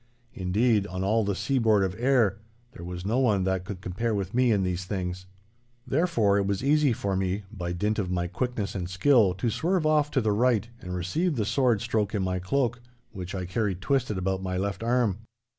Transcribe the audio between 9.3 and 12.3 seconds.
to swerve off to the right and receive the sword stroke in